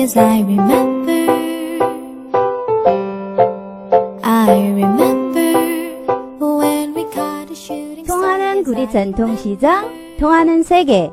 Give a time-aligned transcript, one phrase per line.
[0.00, 1.20] yes, I remember.
[4.24, 5.52] I remember
[6.40, 8.16] when we caught a shooting star.
[8.16, 11.10] 통하는 구리 전통시장, 통하는 세계.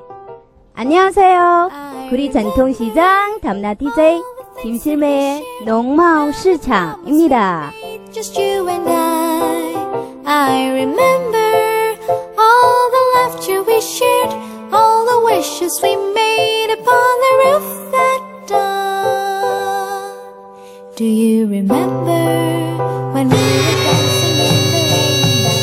[0.73, 1.69] 안녕하세요.
[2.09, 4.21] 구리 전통시장 담나 DJ
[4.61, 7.71] 김실매의 농마을 시장입니다.
[8.11, 9.75] Just you and I.
[10.25, 11.97] I remember
[12.39, 14.33] all the laughter we shared,
[14.71, 18.26] all the wishes we made upon the roof that.
[20.97, 22.25] Do you remember
[23.13, 25.61] when we were dancing in the rain that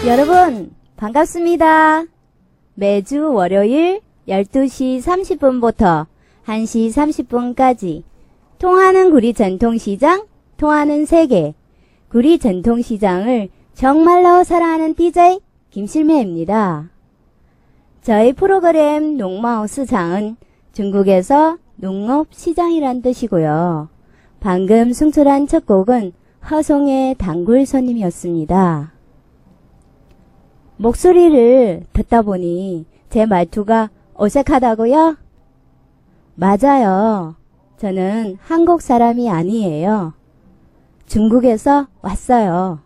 [0.00, 0.06] Sunday?
[0.06, 2.06] 여러분, 반갑습니다.
[2.72, 6.06] 매주 월요일 12시 30분부터
[6.46, 8.02] 1시 30분까지
[8.58, 10.24] 통하는 구리 전통시장,
[10.56, 11.52] 통하는 세계,
[12.08, 15.38] 구리 전통시장을 정말로 사랑하는 DJ
[15.68, 16.88] 김실매입니다.
[18.00, 20.38] 저희 프로그램 농마우스 장은
[20.72, 23.90] 중국에서 농업 시장이란 뜻이고요.
[24.40, 26.12] 방금 승출한 첫 곡은
[26.50, 28.92] 허송의 단골 손님이었습니다.
[30.78, 35.18] 목소리를 듣다 보니 제 말투가 어색하다고요?
[36.34, 37.34] 맞아요.
[37.76, 40.14] 저는 한국 사람이 아니에요.
[41.04, 42.85] 중국에서 왔어요.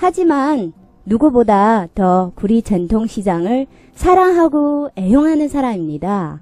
[0.00, 0.72] 하지만
[1.06, 6.40] 누구보다 더 구리 전통시장을 사랑하고 애용하는 사람입니다.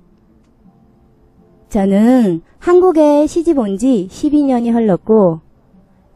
[1.71, 5.41] 저는 한국에 시집 온 지 12년이 흘렀고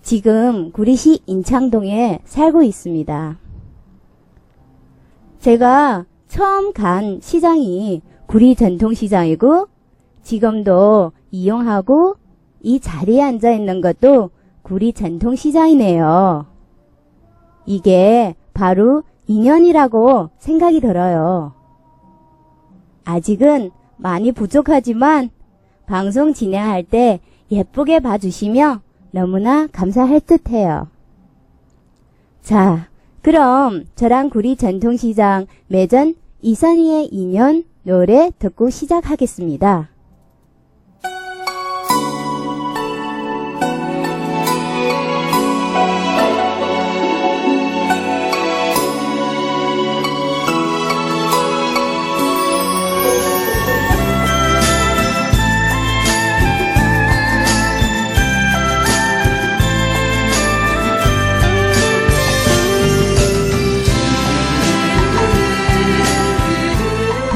[0.03, 3.39] 지금 구리시 인창동에 살고 있습니다.
[5.39, 9.67] 제가 처음 간 시장이 구리 전통시장이고
[10.23, 12.17] 지금도 이용하고
[12.61, 14.29] 이 자리에 앉아 있는 것도
[14.61, 16.50] 구리 전통시장이네요.
[17.71, 21.53] 이게 바로 인연이라고 생각이 들어요.
[23.05, 25.31] 아직은 많이 부족하지만
[25.87, 28.81] 방송 진행할 때 예쁘게 봐주시며
[29.13, 30.89] 너무나 감사할 듯 해요.
[32.43, 32.89] 자,
[33.23, 39.91] 그럼 저랑 구리 전통시장 매전 이선희의 인연 노래 듣고 시작하겠습니다.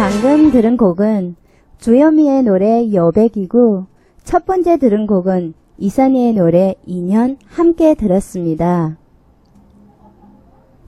[0.05, 1.35] 방금 들은 곡은
[1.79, 3.87] 주현미의 노래 여백이고
[4.23, 8.99] 첫 번째 들은 곡은 이선희의 노래 인연 함께 들었습니다.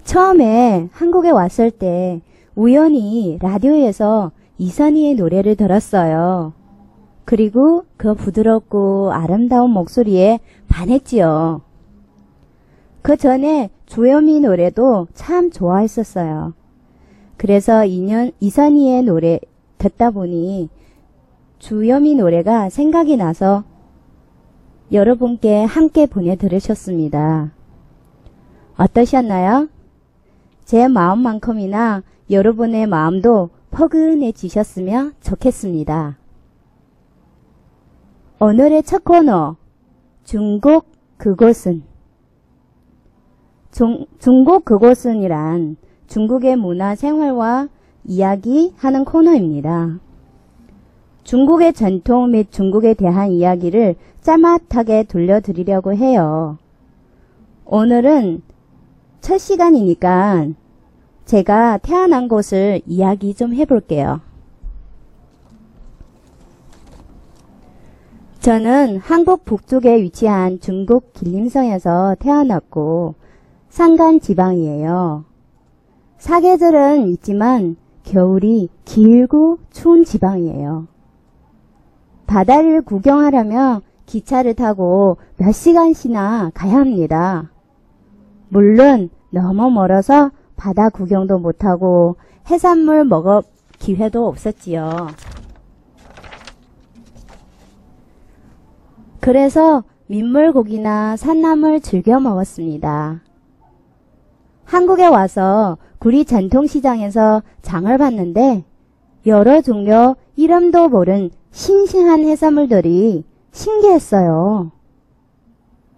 [0.04, 2.20] 처음에 한국에 왔을 때
[2.54, 6.52] 우연히 라디오에서 이선희의 노래를 들었어요.
[7.24, 11.62] 그리고 그 부드럽고 아름다운 목소리에 반했지요.
[13.00, 16.52] 그 전에 주현미 노래도 참 좋아했었어요.
[17.36, 19.40] 그래서 인연 이선희의 노래
[19.78, 20.68] 듣다 보니
[21.58, 23.64] 주여미 노래가 생각이 나서
[24.92, 27.52] 여러분께 함께 보내 들으셨습니다.
[28.76, 29.68] 어떠셨나요?
[30.64, 36.18] 제 마음만큼이나 여러분의 마음도 포근해지셨으면 좋겠습니다.
[38.38, 39.56] 오늘의 첫 코너
[40.24, 40.86] 중국
[41.16, 41.84] 그곳은
[43.70, 45.76] 중, 중국 그곳은이란
[46.06, 47.68] 중국의 문화 생활과
[48.04, 49.98] 이야기하는 코너입니다.
[51.24, 56.58] 중국의 전통 및 중국에 대한 이야기를 짜맛하게 들려드리려고 해요.
[57.64, 58.42] 오늘은
[59.20, 60.48] 첫 시간이니까
[61.24, 64.20] 제가 태어난 곳을 이야기 좀 해볼게요.
[68.38, 73.16] 저는 한국 북쪽에 위치한 중국 길림성에서 태어났고
[73.68, 75.24] 산간 지방이에요.
[76.18, 80.86] 사계절은 있지만 겨울이 길고 추운 지방이에요.
[82.26, 87.50] 바다를 구경하려면 기차를 타고 몇 시간씩이나 가야 합니다.
[88.48, 92.16] 물론 너무 멀어서 바다 구경도 못하고
[92.48, 93.42] 해산물 먹을
[93.78, 95.08] 기회도 없었지요.
[99.20, 103.22] 그래서 민물고기나 산나물 즐겨 먹었습니다.
[104.64, 108.64] 한국에 와서 구리 전통시장에서 장을 봤는데
[109.26, 114.70] 여러 종류 이름도 모른 싱싱한 해산물들이 신기했어요.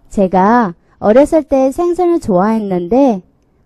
[0.09, 3.21] 제가 어렸을 때 생선을 좋아했는데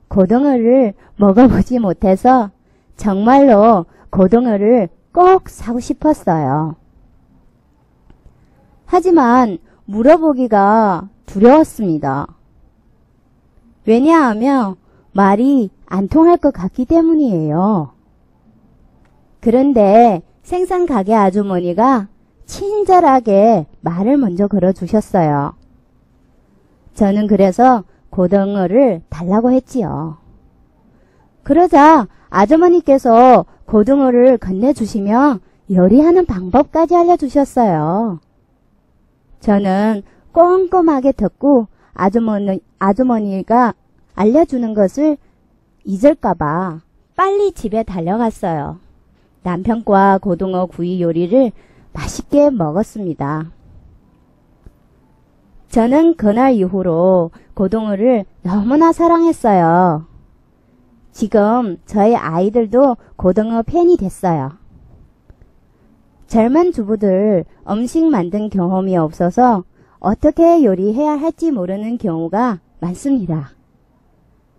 [0.07, 2.51] 고등어를 먹어보지 못해서
[2.95, 6.75] 정말로 고등어를 꼭 사고 싶었어요.
[8.85, 12.27] 하지만 물어보기가 두려웠습니다.
[13.85, 14.75] 왜냐하면
[15.13, 17.91] 말이 안 통할 것 같기 때문이에요.
[19.39, 22.07] 그런데 생선 가게 아주머니가
[22.45, 25.53] 친절하게 말을 먼저 걸어주셨어요.
[26.93, 30.17] 저는 그래서 고등어를 달라고 했지요.
[31.43, 35.39] 그러자 아주머니께서 고등어를 건네주시며
[35.71, 38.19] 요리하는 방법까지 알려주셨어요.
[39.39, 43.73] 저는 꼼꼼하게 듣고 아주머니, 아주머니가
[44.15, 45.17] 알려주는 것을
[45.85, 46.81] 잊을까봐
[47.15, 48.79] 빨리 집에 달려갔어요.
[49.43, 51.51] 남편과 고등어 구이 요리를
[51.91, 53.51] 맛있게 먹었습니다.
[55.69, 60.05] 저는 그날 이후로 고등어를 너무나 사랑했어요.
[61.11, 64.51] 지금 저희 아이들도 고등어 팬이 됐어요.
[66.27, 69.63] 젊은 주부들 음식 만든 경험이 없어서
[69.99, 73.51] 어떻게 요리해야 할지 모르는 경우가 많습니다.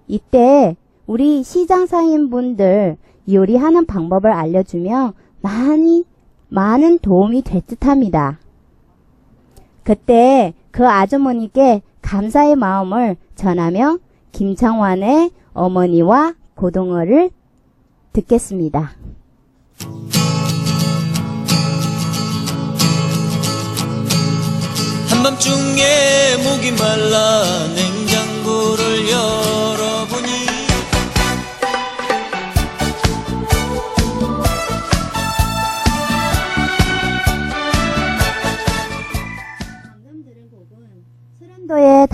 [0.06, 2.97] 이때 우리 시장사인분들
[3.31, 6.05] 요리하는 방법을 알려주면 많이,
[6.49, 8.39] 많은 도움이 될 듯 합니다.
[9.83, 13.99] 그때 그 아주머니께 감사의 마음을 전하며
[14.33, 17.31] 김창완의 어머니와 고등어를
[18.12, 18.93] 듣겠습니다.
[25.09, 27.43] 한밤중에 목이 말라
[27.75, 29.64] 냉장고를 열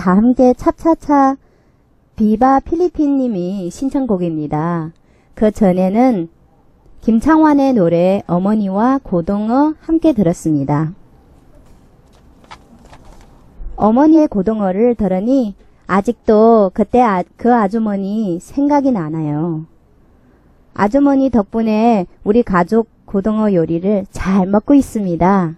[0.01, 1.37] 다 함께 차차차
[2.15, 4.93] 비바 필리핀 님이 신청곡입니다.
[5.35, 6.27] 그 전에는
[7.01, 10.93] 김창완의 노래 어머니와 고등어 함께 들었습니다.
[13.75, 15.53] 어머니의 고등어를 들으니
[15.85, 19.67] 아직도 그때 아- 그 아주머니 생각이 나나요.
[20.73, 25.55] 아주머니 덕분에 우리 가족 고등어 요리를 잘 먹고 있습니다.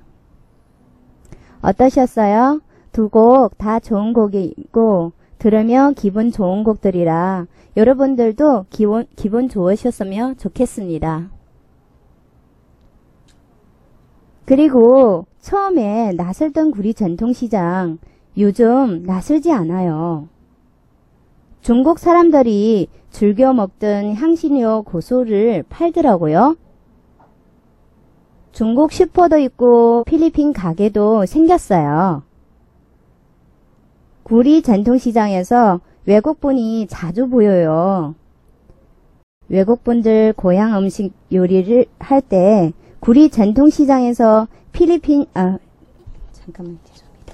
[1.62, 2.60] 어떠셨어요?
[2.94, 11.30] 두 곡 다 좋은 곡이고 들으면 기분 좋은 곡들이라 여러분들도 기분, 기분 좋으셨으면 좋겠습니다.
[14.46, 17.98] 그리고 처음에 낯설던 구리 전통시장
[18.38, 20.28] 요즘 낯설지 않아요.
[21.62, 26.58] 중국 사람들이 즐겨 먹던 향신료 고소를 팔더라고요.
[28.52, 32.24] 중국 슈퍼도 있고 필리핀 가게도 생겼어요.
[34.34, 38.16] 구리 전통시장에서 외국분이 자주 보여요.
[39.48, 45.60] 외국분들 고향 음식 요리를 할 때 구리 전통시장에서 필리핀, 아,
[46.32, 47.34] 잠깐만, 죄송합니다.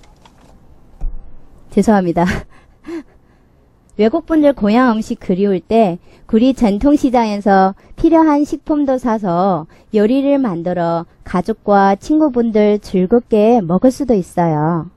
[1.69, 2.25] 죄송합니다.
[3.95, 13.61] 외국분들 고향 음식 그리울 때 구리 전통시장에서 필요한 식품도 사서 요리를 만들어 가족과 친구분들 즐겁게
[13.61, 14.89] 먹을 수도 있어요.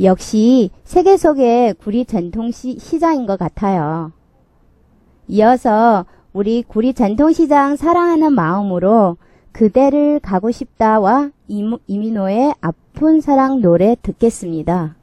[0.00, 4.12] 역시 세계 속의 구리 전통시장인 것 같아요.
[5.28, 9.16] 이어서 우리 구리 전통 시장 사랑하는 마음으로
[9.52, 14.96] 그대를 가고 싶다와 이민호의 아픈 사랑 노래 듣겠습니다.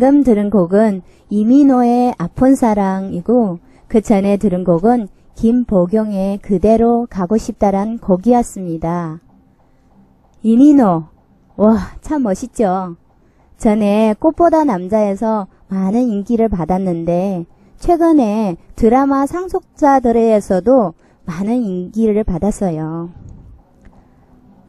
[0.00, 9.20] 방금 들은 곡은 이민호의 아픈 사랑이고 그 전에 들은 곡은 김보경의 그대로 가고 싶다란 곡이었습니다.
[10.42, 11.04] 이민호.
[11.56, 12.96] 와, 참 멋있죠?
[13.58, 17.44] 전에 꽃보다 남자에서 많은 인기를 받았는데
[17.76, 20.94] 최근에 드라마 상속자들에서도
[21.26, 23.10] 많은 인기를 받았어요.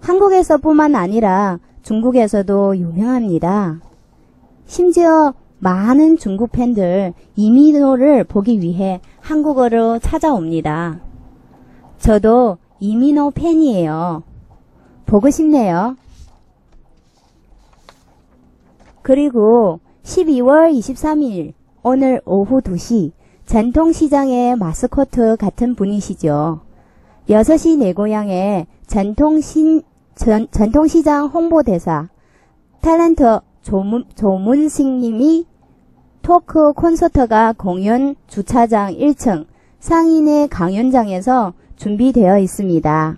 [0.02, 3.80] 한국에서뿐만 아니라 중국에서도 유명합니다.
[4.72, 11.02] 심지어 많은 중국 팬들 이민호를 보기 위해 한국어로 찾아옵니다.
[11.98, 14.24] 저도 이민호 팬이에요.
[15.06, 15.98] 보고 싶네요.
[19.02, 21.52] 그리고 12월 23일
[21.84, 23.12] 오늘 오후 2시
[23.46, 26.62] 전통시장의 마스코트 같은 분이시죠.
[27.28, 29.82] 6시 내 고향의 전통신,
[30.16, 32.08] 전, 전통시장 홍보대사,
[32.82, 35.46] 탤런트 조문, 조문식 님이
[36.22, 39.46] 토크 콘서트가 공연 주차장 1층
[39.80, 43.18] 상인의 강연장에서 준비되어 있습니다.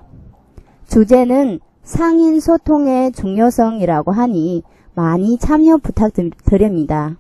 [0.88, 7.18] 주제는 상인 소통의 중요성이라고 하니 많이 참여 부탁드립니다.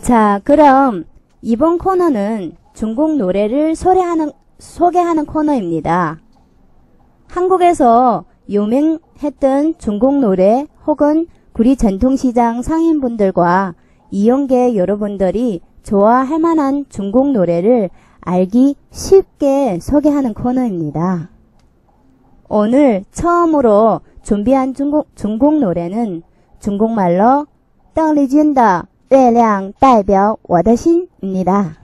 [0.00, 1.04] 자, 그럼
[1.42, 6.21] 이번 코너는 중국 노래를 소개하는, 소개하는 코너입니다.
[7.31, 13.75] 한국에서 유명했던 중국 노래 혹은 구리 전통시장 상인분들과
[14.11, 17.89] 이용계 여러분들이 좋아할 만한 중국 노래를
[18.21, 21.29] 알기 쉽게 소개하는 코너입니다.
[22.49, 26.23] 오늘 처음으로 준비한 중국, 중국 노래는
[26.59, 27.47] 중국말로
[27.93, 31.77] 邓丽君的月亮代表我的心입니다.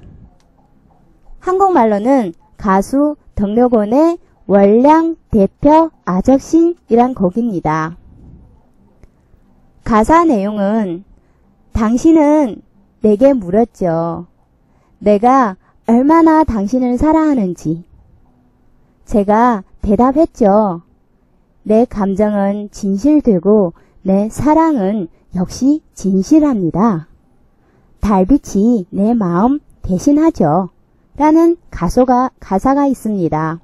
[1.39, 4.17] 한국말로는 가수 덕료곤의
[4.48, 7.98] 월량 대표 아적신이란 곡입니다.
[9.84, 11.04] 가사 내용은
[11.74, 12.62] 당신은
[13.02, 14.26] 내게 물었죠.
[15.00, 17.84] 내가 얼마나 당신을 사랑하는지.
[19.04, 20.80] 제가 대답했죠.
[21.62, 27.06] 내 감정은 진실되고 내 사랑은 역시 진실합니다.
[28.00, 30.70] 달빛이 내 마음 대신하죠.
[31.18, 33.60] 라는 가소가, 가사가 있습니다.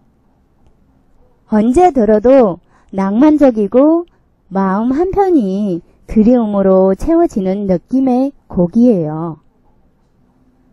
[1.55, 2.59] 언제 들어도
[2.91, 4.07] 낭만적이고
[4.49, 9.37] 마음 한편이 그리움으로 채워지는 느낌의 곡이에요.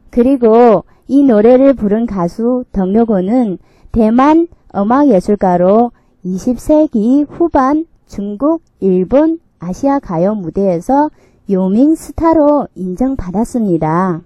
[0.10, 3.60] 그리고 이 노래를 부른 가수 덕료곤은
[3.92, 5.92] 대만 음악예술가로
[6.26, 11.12] 20세기 후반 중국, 일본, 아시아 가요 무대에서
[11.52, 14.22] 요밍 스타로 인정받았습니다.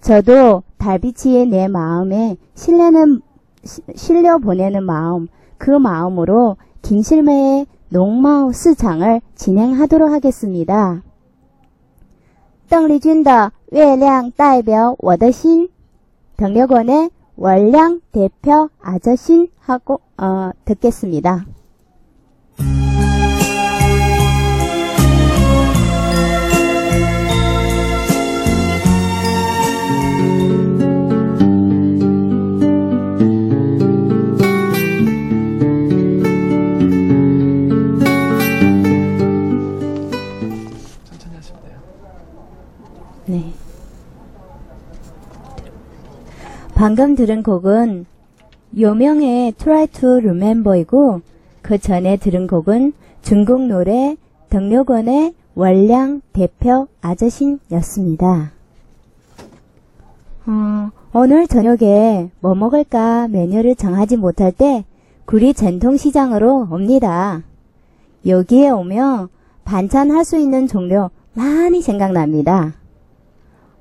[0.00, 3.22] 저도 달빛이 내 마음에 실내는,
[3.95, 11.03] 실려 보내는 마음, 그 마음으로 김실매의 농마우 스장을 진행하도록 하겠습니다.
[12.69, 15.69] 邓丽君的月亮代表我的心,
[16.37, 21.45] 병력원의 월량 대표 아저신 하고 어, 듣겠습니다.
[46.74, 48.04] 방금 들은 곡은
[48.78, 51.20] 요명의 Try to Remember이고
[51.62, 54.16] 그 전에 들은 곡은 중국 노래
[54.50, 58.52] 덕료건의 월량 대표 아저씨였습니다.
[60.46, 64.84] 어, 오늘 저녁에 뭐 먹을까 메뉴를 정하지 못할 때
[65.26, 67.44] 구리 전통시장으로 옵니다.
[68.26, 69.28] 여기에 오면
[69.64, 72.74] 반찬 할 수 있는 종류 많이 생각납니다.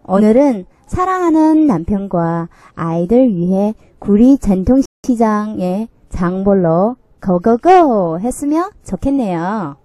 [0.07, 9.77] 오늘은 사랑하는 남편과 아이들 위해 구리 전통시장에 장볼로 고고고 했으면 좋겠네요.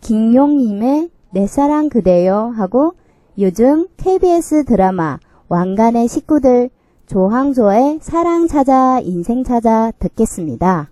[0.00, 2.94] 김용님의 내 사랑 그대요 하고
[3.38, 6.70] 요즘 KBS 드라마 왕관의 식구들
[7.06, 10.90] 조항조의 사랑 찾아 인생 찾아 듣겠습니다.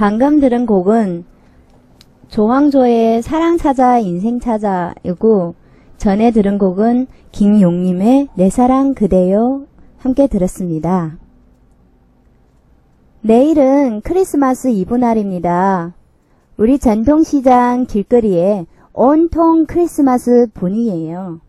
[0.00, 1.26] 방금 들은 곡은
[2.28, 5.54] 조황조의 사랑 찾아 인생 찾아이고
[5.98, 9.66] 전에 들은 곡은 김용님의 내 사랑 그대요
[9.98, 11.18] 함께 들었습니다.
[13.20, 15.92] 내일은 크리스마스 이브 날입니다.
[16.56, 18.64] 우리 전통시장 길거리에
[18.94, 21.42] 온통 크리스마스 분위기예요.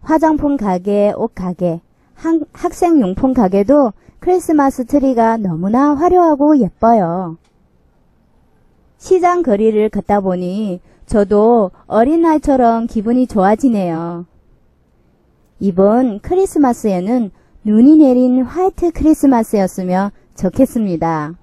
[0.00, 1.82] 화장품 가게, 옷 가게,
[2.14, 7.36] 학, 학생용품 가게도 크리스마스 트리가 너무나 화려하고 예뻐요.
[8.98, 14.26] 시장 거리를 걷다 보니 저도 어린아이처럼 기분이 좋아지네요.
[15.60, 17.30] 이번 크리스마스에는
[17.64, 21.34] 눈이 내린 화이트 크리스마스였으면 좋겠습니다.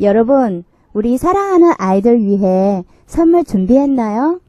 [0.00, 4.40] 여러분, 우리 사랑하는 아이들 위해 선물 준비했나요?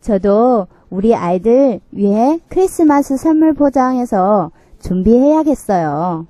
[0.00, 4.50] 저도 우리 아이들 위해 크리스마스 선물 포장해서
[4.88, 6.26] 준비해야겠어요.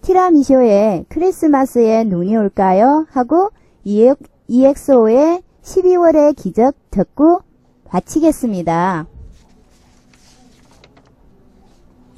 [0.00, 3.06] 티라미쇼의 크리스마스에 눈이 올까요?
[3.10, 3.50] 하고
[3.84, 7.42] EXO의 12월의 기적 듣고
[7.88, 9.06] 마치겠습니다.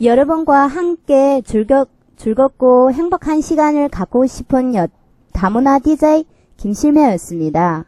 [0.00, 4.88] 여러분과 함께 즐겁, 즐겁고 행복한 시간을 갖고 싶은 여,
[5.34, 6.24] 다문화 DJ
[6.56, 7.84] 김실매였습니다.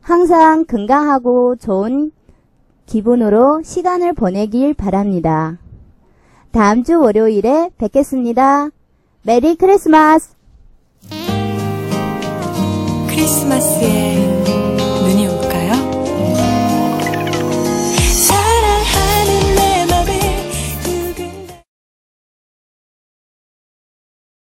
[0.00, 2.12] 항상 건강하고 좋은
[2.86, 5.58] 기분으로 시간을 보내길 바랍니다.
[6.54, 8.68] 다음 주 월요일에 뵙겠습니다.
[9.24, 10.36] 메리 크리스마스!
[13.08, 14.33] 크리스마스에